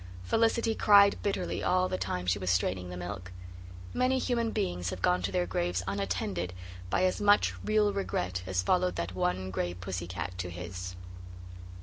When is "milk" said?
2.97-3.31